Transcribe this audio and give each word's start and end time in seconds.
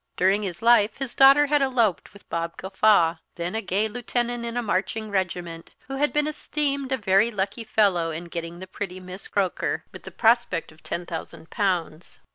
During 0.17 0.41
his 0.41 0.63
life 0.63 0.97
his 0.97 1.13
daughter 1.13 1.45
had 1.45 1.61
eloped 1.61 2.11
with 2.11 2.27
Bob 2.27 2.57
Gawffaw, 2.57 3.17
then 3.35 3.53
a 3.53 3.61
gay 3.61 3.87
lieutenant 3.87 4.43
in 4.45 4.57
a 4.57 4.63
marching 4.63 5.11
regiment, 5.11 5.75
who 5.87 5.97
had 5.97 6.11
been 6.11 6.25
esteemed 6.25 6.91
a 6.91 6.97
very 6.97 7.29
lucky 7.29 7.63
fellow 7.63 8.09
in 8.09 8.23
getting 8.25 8.57
the 8.57 8.65
pretty 8.65 8.99
Miss 8.99 9.27
Croaker, 9.27 9.83
with 9.91 10.01
the 10.01 10.09
prospect 10.09 10.71
of 10.71 10.81
ten 10.81 11.05
thousand 11.05 11.51
pounds. 11.51 12.17